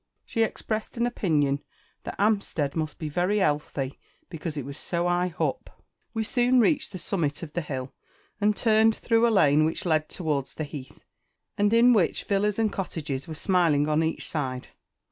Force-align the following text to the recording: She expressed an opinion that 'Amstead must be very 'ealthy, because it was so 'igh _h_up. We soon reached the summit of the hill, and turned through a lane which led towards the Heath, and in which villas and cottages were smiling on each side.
She 0.25 0.41
expressed 0.41 0.97
an 0.97 1.05
opinion 1.05 1.61
that 2.05 2.17
'Amstead 2.17 2.75
must 2.75 2.97
be 2.97 3.07
very 3.07 3.39
'ealthy, 3.39 3.99
because 4.31 4.57
it 4.57 4.65
was 4.65 4.75
so 4.75 5.07
'igh 5.07 5.35
_h_up. 5.37 5.67
We 6.15 6.23
soon 6.23 6.59
reached 6.59 6.91
the 6.91 6.97
summit 6.97 7.43
of 7.43 7.53
the 7.53 7.61
hill, 7.61 7.93
and 8.39 8.57
turned 8.57 8.95
through 8.95 9.27
a 9.27 9.29
lane 9.29 9.63
which 9.63 9.85
led 9.85 10.09
towards 10.09 10.55
the 10.55 10.63
Heath, 10.63 11.03
and 11.55 11.71
in 11.71 11.93
which 11.93 12.23
villas 12.23 12.57
and 12.57 12.73
cottages 12.73 13.27
were 13.27 13.35
smiling 13.35 13.87
on 13.87 14.01
each 14.01 14.27
side. 14.27 14.69